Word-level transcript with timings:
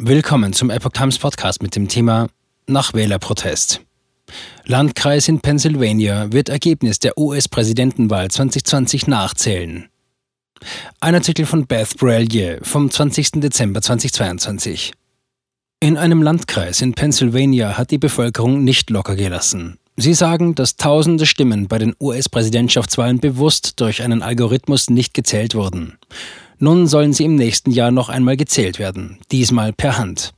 Willkommen 0.00 0.52
zum 0.52 0.70
Epoch 0.70 0.92
Times 0.92 1.18
Podcast 1.18 1.60
mit 1.60 1.74
dem 1.74 1.88
Thema 1.88 2.28
Nach 2.68 2.94
Wählerprotest. 2.94 3.80
Landkreis 4.64 5.26
in 5.26 5.40
Pennsylvania 5.40 6.32
wird 6.32 6.48
Ergebnis 6.48 7.00
der 7.00 7.18
US-Präsidentenwahl 7.18 8.30
2020 8.30 9.08
nachzählen. 9.08 9.88
Ein 11.00 11.16
Artikel 11.16 11.46
von 11.46 11.66
Beth 11.66 11.96
Brellier 11.98 12.60
vom 12.62 12.92
20. 12.92 13.40
Dezember 13.40 13.82
2022. 13.82 14.92
In 15.80 15.96
einem 15.96 16.22
Landkreis 16.22 16.80
in 16.80 16.94
Pennsylvania 16.94 17.76
hat 17.76 17.90
die 17.90 17.98
Bevölkerung 17.98 18.62
nicht 18.62 18.90
locker 18.90 19.16
gelassen. 19.16 19.80
Sie 19.96 20.14
sagen, 20.14 20.54
dass 20.54 20.76
tausende 20.76 21.26
Stimmen 21.26 21.66
bei 21.66 21.78
den 21.78 21.96
US-Präsidentschaftswahlen 22.00 23.18
bewusst 23.18 23.80
durch 23.80 24.00
einen 24.00 24.22
Algorithmus 24.22 24.90
nicht 24.90 25.12
gezählt 25.12 25.56
wurden. 25.56 25.98
Nun 26.58 26.86
sollen 26.86 27.12
sie 27.12 27.24
im 27.24 27.36
nächsten 27.36 27.70
Jahr 27.70 27.90
noch 27.90 28.08
einmal 28.08 28.36
gezählt 28.36 28.78
werden, 28.78 29.18
diesmal 29.30 29.72
per 29.72 29.98
Hand. 29.98 30.32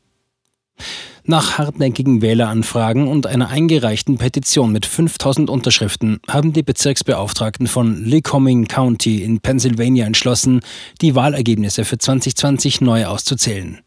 Nach 1.24 1.58
hartnäckigen 1.58 2.22
Wähleranfragen 2.22 3.06
und 3.06 3.26
einer 3.26 3.48
eingereichten 3.48 4.18
Petition 4.18 4.72
mit 4.72 4.86
5000 4.86 5.48
Unterschriften 5.48 6.20
haben 6.26 6.52
die 6.52 6.62
Bezirksbeauftragten 6.62 7.66
von 7.66 8.04
Lycoming 8.04 8.66
County 8.66 9.22
in 9.22 9.40
Pennsylvania 9.40 10.06
entschlossen, 10.06 10.60
die 11.00 11.14
Wahlergebnisse 11.14 11.84
für 11.84 11.98
2020 11.98 12.80
neu 12.80 13.06
auszuzählen. 13.06 13.78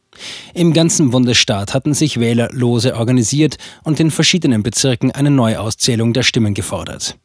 Im 0.53 0.73
ganzen 0.73 1.09
Bundesstaat 1.09 1.73
hatten 1.73 1.93
sich 1.93 2.19
Wähler 2.19 2.49
lose 2.51 2.95
organisiert 2.95 3.57
und 3.83 3.99
in 3.99 4.11
verschiedenen 4.11 4.61
Bezirken 4.61 5.11
eine 5.11 5.31
Neuauszählung 5.31 6.13
der 6.13 6.23
Stimmen 6.23 6.53
gefordert. 6.53 7.17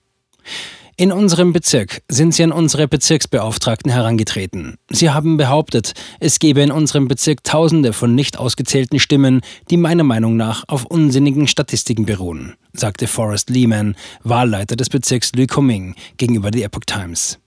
In 1.01 1.13
unserem 1.13 1.53
Bezirk 1.53 2.03
sind 2.09 2.35
sie 2.35 2.43
an 2.43 2.51
unsere 2.51 2.89
Bezirksbeauftragten 2.89 3.89
herangetreten. 3.89 4.79
Sie 4.91 5.11
haben 5.11 5.37
behauptet, 5.37 5.93
es 6.19 6.41
gebe 6.41 6.61
in 6.61 6.73
unserem 6.73 7.07
Bezirk 7.07 7.45
Tausende 7.45 7.93
von 7.93 8.17
nicht 8.17 8.37
ausgezählten 8.37 8.99
Stimmen, 8.99 9.43
die 9.71 9.77
meiner 9.77 10.03
Meinung 10.03 10.37
nach 10.37 10.65
auf 10.67 10.87
unsinnigen 10.87 11.47
Statistiken 11.47 12.05
beruhen, 12.05 12.57
sagte 12.73 13.07
Forrest 13.07 13.49
Lehman, 13.49 13.95
Wahlleiter 14.25 14.75
des 14.75 14.89
Bezirks 14.89 15.31
Lycoming, 15.37 15.95
gegenüber 16.17 16.51
der 16.51 16.65
Epoch 16.65 16.85
Times. 16.85 17.39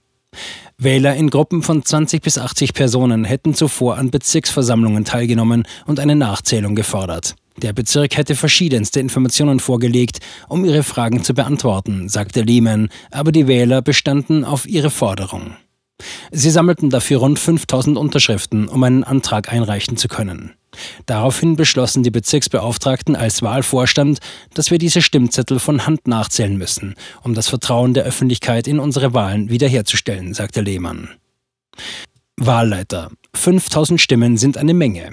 Wähler 0.78 1.14
in 1.16 1.28
Gruppen 1.28 1.60
von 1.60 1.84
20 1.84 2.22
bis 2.22 2.38
80 2.38 2.72
Personen 2.72 3.24
hätten 3.24 3.52
zuvor 3.52 3.98
an 3.98 4.10
Bezirksversammlungen 4.10 5.04
teilgenommen 5.04 5.64
und 5.84 6.00
eine 6.00 6.16
Nachzählung 6.16 6.74
gefordert. 6.74 7.34
Der 7.58 7.72
Bezirk 7.72 8.16
hätte 8.16 8.34
verschiedenste 8.34 9.00
Informationen 9.00 9.60
vorgelegt, 9.60 10.20
um 10.48 10.64
ihre 10.64 10.82
Fragen 10.82 11.22
zu 11.22 11.34
beantworten, 11.34 12.08
sagte 12.08 12.42
Lehman, 12.42 12.88
aber 13.10 13.32
die 13.32 13.46
Wähler 13.46 13.82
bestanden 13.82 14.44
auf 14.44 14.66
ihre 14.66 14.90
Forderung. 14.90 15.56
Sie 16.30 16.50
sammelten 16.50 16.90
dafür 16.90 17.18
rund 17.18 17.38
5000 17.38 17.96
Unterschriften, 17.96 18.68
um 18.68 18.82
einen 18.82 19.04
Antrag 19.04 19.52
einreichen 19.52 19.96
zu 19.96 20.08
können. 20.08 20.52
Daraufhin 21.06 21.56
beschlossen 21.56 22.02
die 22.02 22.10
Bezirksbeauftragten 22.10 23.14
als 23.14 23.42
Wahlvorstand, 23.42 24.18
dass 24.54 24.70
wir 24.70 24.78
diese 24.78 25.02
Stimmzettel 25.02 25.58
von 25.58 25.86
Hand 25.86 26.08
nachzählen 26.08 26.56
müssen, 26.56 26.94
um 27.22 27.34
das 27.34 27.48
Vertrauen 27.48 27.94
der 27.94 28.04
Öffentlichkeit 28.04 28.66
in 28.66 28.78
unsere 28.78 29.12
Wahlen 29.12 29.50
wiederherzustellen, 29.50 30.32
sagte 30.32 30.62
Lehmann. 30.62 31.10
Wahlleiter. 32.36 33.10
5000 33.34 34.00
Stimmen 34.00 34.36
sind 34.36 34.56
eine 34.56 34.74
Menge. 34.74 35.12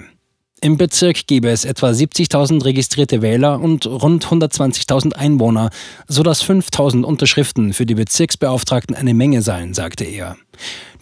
Im 0.62 0.76
Bezirk 0.76 1.26
gäbe 1.26 1.48
es 1.48 1.64
etwa 1.64 1.88
70.000 1.88 2.66
registrierte 2.66 3.22
Wähler 3.22 3.60
und 3.60 3.86
rund 3.86 4.26
120.000 4.26 5.14
Einwohner, 5.14 5.70
sodass 6.06 6.44
5.000 6.44 7.02
Unterschriften 7.02 7.72
für 7.72 7.86
die 7.86 7.94
Bezirksbeauftragten 7.94 8.94
eine 8.94 9.14
Menge 9.14 9.40
seien, 9.40 9.72
sagte 9.72 10.04
er. 10.04 10.36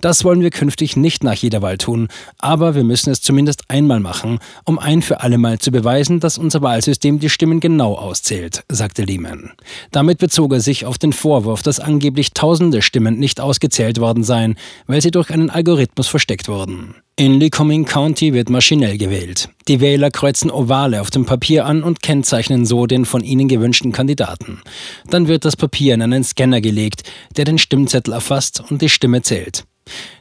Das 0.01 0.23
wollen 0.23 0.43
wir 0.43 0.51
künftig 0.51 0.97
nicht 0.97 1.25
nach 1.25 1.35
jeder 1.35 1.61
Wahl 1.61 1.77
tun, 1.77 2.07
aber 2.39 2.77
wir 2.77 2.85
müssen 2.85 3.11
es 3.11 3.21
zumindest 3.21 3.65
einmal 3.67 3.99
machen, 3.99 4.39
um 4.65 4.79
ein 4.79 5.03
für 5.03 5.23
alle 5.23 5.39
Mal 5.39 5.59
zu 5.59 5.73
beweisen, 5.73 6.21
dass 6.21 6.39
unser 6.39 6.63
Wahlsystem 6.63 7.19
die 7.19 7.29
Stimmen 7.29 7.59
genau 7.59 7.95
auszählt, 7.97 8.63
sagte 8.69 9.03
Lehman. 9.03 9.51
Damit 9.91 10.19
bezog 10.19 10.53
er 10.53 10.61
sich 10.61 10.87
auf 10.87 10.99
den 10.99 11.13
Vorwurf, 11.13 11.65
dass 11.65 11.81
angeblich 11.81 12.33
tausende 12.33 12.81
Stimmen 12.81 13.19
nicht 13.19 13.41
ausgezählt 13.41 13.99
worden 13.99 14.23
seien, 14.23 14.55
weil 14.87 15.03
sie 15.03 15.11
durch 15.11 15.31
einen 15.31 15.51
Algorithmus 15.51 16.07
versteckt 16.07 16.47
wurden. 16.47 16.95
In 17.19 17.41
Lycoming 17.41 17.85
County 17.85 18.33
wird 18.33 18.49
maschinell 18.49 18.97
gewählt. 18.97 19.49
Die 19.67 19.81
Wähler 19.81 20.13
kreuzen 20.13 20.53
Ovale 20.53 21.01
auf 21.01 21.11
dem 21.11 21.27
Papier 21.27 21.67
an 21.67 21.83
und 21.83 22.01
kennzeichnen 22.01 22.65
so 22.65 22.87
den 22.87 23.05
von 23.05 23.25
ihnen 23.25 23.49
gewünschten 23.49 23.91
Kandidaten. 23.91 24.61
Dann 25.11 25.27
wird 25.27 25.45
das 25.45 25.57
Papier 25.57 25.95
in 25.95 26.03
einen 26.03 26.23
Scanner 26.23 26.61
gelegt, 26.61 27.03
der 27.37 27.45
den 27.45 27.59
Stimmzettel 27.59 28.15
erfasst 28.15 28.63
und 28.71 28.83
die 28.83 28.89
Stimme 28.89 29.23
zählt. 29.23 29.65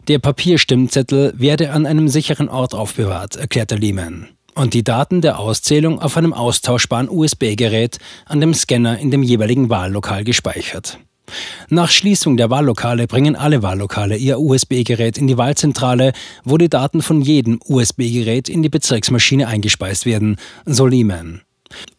Der 0.08 0.18
Papierstimmzettel 0.18 1.36
werde 1.38 1.72
an 1.72 1.86
einem 1.86 2.08
sicheren 2.08 2.50
Ort 2.50 2.74
aufbewahrt, 2.74 3.36
erklärte 3.36 3.76
Lehman. 3.76 4.30
Und 4.56 4.74
die 4.74 4.84
Daten 4.84 5.22
der 5.22 5.38
Auszählung 5.38 6.02
auf 6.02 6.18
einem 6.18 6.34
austauschbaren 6.34 7.10
USB-Gerät 7.12 8.00
an 8.26 8.42
dem 8.42 8.56
Scanner 8.56 8.98
in 8.98 9.12
dem 9.12 9.22
jeweiligen 9.22 9.70
Wahllokal 9.70 10.24
gespeichert. 10.24 10.98
Nach 11.70 11.90
Schließung 11.90 12.38
der 12.38 12.50
Wahllokale 12.50 13.08
bringen 13.08 13.36
alle 13.36 13.62
Wahllokale 13.62 14.18
ihr 14.18 14.40
USB-Gerät 14.40 15.18
in 15.18 15.28
die 15.28 15.38
Wahlzentrale, 15.38 16.14
wo 16.44 16.58
die 16.58 16.70
Daten 16.70 17.02
von 17.02 17.22
jedem 17.22 17.60
USB-Gerät 17.66 18.50
in 18.50 18.64
die 18.64 18.70
Bezirksmaschine 18.70 19.48
eingespeist 19.48 20.06
werden, 20.06 20.38
so 20.66 20.86
Lehman. 20.86 21.42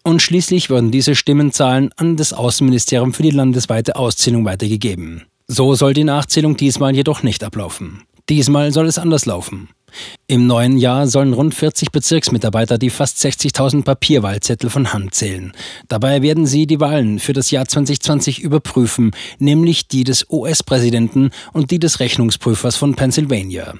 Und 0.02 0.22
schließlich 0.22 0.70
würden 0.70 0.90
diese 0.90 1.14
Stimmenzahlen 1.14 1.90
an 1.96 2.16
das 2.16 2.32
Außenministerium 2.32 3.12
für 3.12 3.22
die 3.22 3.30
landesweite 3.30 3.96
Auszählung 3.96 4.44
weitergegeben. 4.44 5.24
So 5.46 5.74
soll 5.74 5.94
die 5.94 6.04
Nachzählung 6.04 6.56
diesmal 6.56 6.94
jedoch 6.94 7.22
nicht 7.22 7.44
ablaufen. 7.44 8.02
Diesmal 8.28 8.72
soll 8.72 8.86
es 8.86 8.98
anders 8.98 9.26
laufen. 9.26 9.68
Im 10.26 10.46
neuen 10.46 10.76
Jahr 10.78 11.06
sollen 11.06 11.32
rund 11.32 11.54
40 11.54 11.90
Bezirksmitarbeiter 11.90 12.78
die 12.78 12.90
fast 12.90 13.18
60.000 13.18 13.84
Papierwahlzettel 13.84 14.70
von 14.70 14.92
Hand 14.92 15.14
zählen. 15.14 15.52
Dabei 15.88 16.22
werden 16.22 16.46
sie 16.46 16.66
die 16.66 16.80
Wahlen 16.80 17.18
für 17.18 17.32
das 17.32 17.50
Jahr 17.50 17.66
2020 17.66 18.40
überprüfen, 18.40 19.12
nämlich 19.38 19.88
die 19.88 20.04
des 20.04 20.26
US-Präsidenten 20.30 21.30
und 21.52 21.70
die 21.70 21.78
des 21.78 22.00
Rechnungsprüfers 22.00 22.76
von 22.76 22.94
Pennsylvania. 22.94 23.74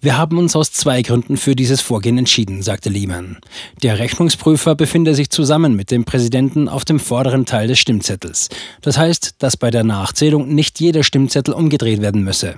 Wir 0.00 0.16
haben 0.16 0.38
uns 0.38 0.54
aus 0.54 0.72
zwei 0.72 1.02
Gründen 1.02 1.36
für 1.36 1.56
dieses 1.56 1.80
Vorgehen 1.80 2.18
entschieden, 2.18 2.62
sagte 2.62 2.88
Lehman. 2.88 3.38
Der 3.82 3.98
Rechnungsprüfer 3.98 4.74
befinde 4.74 5.14
sich 5.14 5.30
zusammen 5.30 5.74
mit 5.74 5.90
dem 5.90 6.04
Präsidenten 6.04 6.68
auf 6.68 6.84
dem 6.84 7.00
vorderen 7.00 7.46
Teil 7.46 7.66
des 7.66 7.80
Stimmzettels. 7.80 8.48
Das 8.80 8.96
heißt, 8.96 9.36
dass 9.38 9.56
bei 9.56 9.70
der 9.70 9.84
Nachzählung 9.84 10.54
nicht 10.54 10.78
jeder 10.80 11.02
Stimmzettel 11.02 11.52
umgedreht 11.52 12.00
werden 12.00 12.22
müsse. 12.22 12.56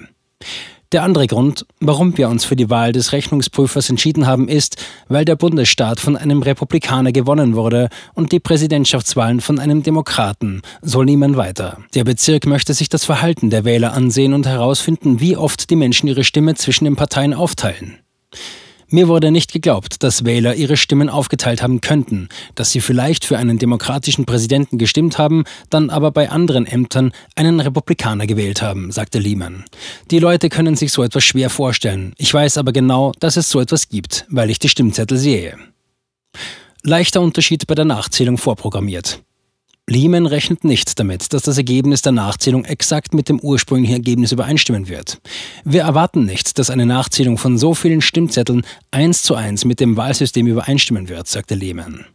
Der 0.93 1.05
andere 1.05 1.29
Grund, 1.29 1.67
warum 1.79 2.19
wir 2.19 2.29
uns 2.29 2.45
für 2.45 2.57
die 2.57 2.69
Wahl 2.69 2.91
des 2.91 3.13
Rechnungsprüfers 3.13 3.89
entschieden 3.91 4.27
haben, 4.27 4.49
ist, 4.49 4.77
weil 5.07 5.25
der 5.25 5.37
Bundesstaat 5.37 6.01
von 6.01 6.17
einem 6.17 6.43
Republikaner 6.43 7.13
gewonnen 7.13 7.55
wurde 7.55 7.91
und 8.15 8.33
die 8.33 8.41
Präsidentschaftswahlen 8.41 9.41
von 9.41 9.61
einem 9.61 9.85
Demokraten, 9.85 10.63
so 10.83 11.05
niemand 11.05 11.37
weiter. 11.37 11.79
Der 11.95 12.03
Bezirk 12.03 12.45
möchte 12.45 12.75
sich 12.75 12.89
das 12.89 13.05
Verhalten 13.05 13.51
der 13.51 13.65
Wähler 13.65 13.93
ansehen 13.93 14.35
und 14.35 14.49
herausfinden, 14.49 15.21
wie 15.21 15.37
oft 15.37 15.71
die 15.71 15.77
Menschen 15.77 16.09
ihre 16.09 16.25
Stimme 16.25 16.57
zwischen 16.57 16.87
den 16.87 16.97
Parteien 16.97 17.35
aufteilen. 17.35 17.99
Mir 18.93 19.07
wurde 19.07 19.31
nicht 19.31 19.53
geglaubt, 19.53 20.03
dass 20.03 20.25
Wähler 20.25 20.57
ihre 20.57 20.77
Stimmen 20.77 21.09
aufgeteilt 21.09 21.63
haben 21.63 21.81
könnten, 21.81 22.29
dass 22.57 22.73
sie 22.73 22.81
vielleicht 22.81 23.25
für 23.25 23.39
einen 23.39 23.59
demokratischen 23.59 24.25
Präsidenten 24.25 24.79
gestimmt 24.79 25.17
haben, 25.17 25.45
dann 25.71 25.91
aber 25.91 26.11
bei 26.11 26.29
anderen 26.29 26.67
Ämtern 26.67 27.13
einen 27.37 27.61
Republikaner 27.61 28.27
gewählt 28.27 28.63
haben, 28.63 28.91
sagte 28.91 29.21
Lehman. 29.21 29.65
Die 30.11 30.19
Leute 30.19 30.49
können 30.49 30.75
sich 30.75 30.93
so 30.93 31.05
etwas 31.05 31.23
schwer 31.23 31.51
vorstellen. 31.51 32.15
Ich 32.19 32.35
weiß 32.35 32.59
aber 32.59 32.73
genau, 32.73 33.13
dass 33.21 33.37
es 33.37 33.49
so 33.49 33.61
etwas 33.61 33.89
gibt, 33.89 34.27
weil 34.29 34.51
ich 34.51 34.59
die 34.59 34.69
Stimmzettel 34.69 35.19
sehe. 35.19 35.57
Leichter 36.83 37.21
Unterschied 37.21 37.69
bei 37.69 37.77
der 37.77 37.85
Nachzählung 37.85 38.39
vorprogrammiert. 38.39 39.23
Lehman 39.91 40.27
rechnet 40.27 40.63
nicht 40.63 41.01
damit, 41.01 41.33
dass 41.33 41.43
das 41.43 41.59
Ergebnis 41.59 42.01
der 42.01 42.13
Nachzählung 42.13 42.65
exakt 42.65 43.13
mit 43.13 43.29
dem 43.29 43.41
ursprünglichen 43.41 43.97
Ergebnis 43.97 44.31
übereinstimmen 44.31 44.89
wird. 44.89 45.21
Wir 45.65 45.83
erwarten 45.83 46.25
nicht, 46.25 46.61
dass 46.61 46.71
eine 46.71 46.87
Nachzählung 46.87 47.39
von 47.39 47.59
so 47.59 47.75
vielen 47.75 48.01
Stimmzetteln 48.01 48.63
eins 48.93 49.25
zu 49.25 49.35
eins 49.35 49.65
mit 49.65 49.81
dem 49.81 49.97
Wahlsystem 49.97 50.47
übereinstimmen 50.47 51.09
wird, 51.09 51.27
sagte 51.27 51.57
Lehman. 51.57 52.07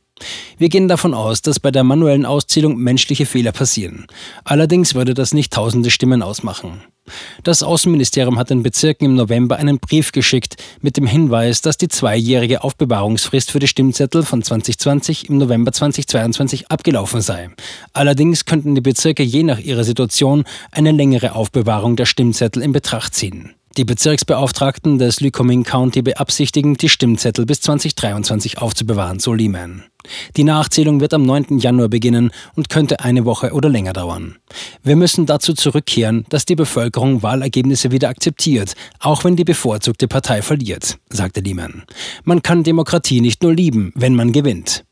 Wir 0.58 0.70
gehen 0.70 0.88
davon 0.88 1.14
aus, 1.14 1.42
dass 1.42 1.60
bei 1.60 1.72
der 1.72 1.84
manuellen 1.84 2.26
Auszählung 2.26 2.78
menschliche 2.78 3.26
Fehler 3.26 3.52
passieren. 3.52 4.08
Allerdings 4.46 4.96
würde 4.96 5.14
das 5.14 5.34
nicht 5.34 5.52
tausende 5.52 5.92
Stimmen 5.92 6.22
ausmachen. 6.22 6.82
Das 7.44 7.62
Außenministerium 7.62 8.40
hat 8.40 8.50
den 8.50 8.64
Bezirken 8.64 9.06
im 9.06 9.16
November 9.16 9.58
einen 9.58 9.78
Brief 9.78 10.12
geschickt 10.12 10.56
mit 10.82 10.98
dem 10.98 11.06
Hinweis, 11.06 11.62
dass 11.62 11.78
die 11.78 11.88
zweijährige 11.88 12.64
Aufbewahrungsfrist 12.64 13.52
für 13.52 13.60
die 13.60 13.68
Stimmzettel 13.68 14.24
von 14.24 14.42
2020 14.42 15.30
im 15.30 15.38
November 15.38 15.72
2022 15.72 16.72
abgelaufen 16.72 17.22
sei. 17.22 17.50
Allerdings 17.94 18.46
könnten 18.46 18.74
die 18.74 18.82
Bezirke 18.82 19.22
je 19.22 19.44
nach 19.44 19.60
ihrer 19.60 19.84
Situation 19.84 20.46
eine 20.72 20.92
längere 20.92 21.36
Aufbewahrung 21.36 21.96
der 21.96 22.06
Stimmzettel 22.06 22.64
in 22.64 22.72
Betracht 22.72 23.14
ziehen. 23.14 23.54
Die 23.78 23.84
Bezirksbeauftragten 23.84 25.00
des 25.00 25.20
Lycoming 25.20 25.66
County 25.66 26.02
beabsichtigen, 26.02 26.76
die 26.76 26.88
Stimmzettel 26.88 27.46
bis 27.46 27.60
2023 27.60 28.60
aufzubewahren, 28.60 29.20
so 29.20 29.34
Lehman. 29.34 29.84
Die 30.38 30.46
Nachzählung 30.46 31.02
wird 31.02 31.14
am 31.14 31.24
9. 31.24 31.60
Januar 31.60 31.90
beginnen 31.90 32.32
und 32.56 32.70
könnte 32.70 33.02
eine 33.02 33.26
Woche 33.26 33.52
oder 33.52 33.68
länger 33.68 33.92
dauern. 33.92 34.38
Wir 34.82 34.96
müssen 34.96 35.26
dazu 35.26 35.54
zurückkehren, 35.54 36.26
dass 36.30 36.46
die 36.46 36.56
Bevölkerung 36.56 37.22
Wahlergebnisse 37.22 37.92
wieder 37.92 38.08
akzeptiert, 38.08 38.76
auch 39.02 39.26
wenn 39.26 39.36
die 39.36 39.44
bevorzugte 39.44 40.08
Partei 40.08 40.42
verliert, 40.42 40.98
sagte 41.10 41.42
Lehman. 41.42 41.84
Man 42.24 42.42
kann 42.42 42.64
Demokratie 42.64 43.20
nicht 43.20 43.44
nur 43.44 43.54
lieben, 43.54 43.92
wenn 43.94 44.16
man 44.16 44.32
gewinnt. 44.32 44.86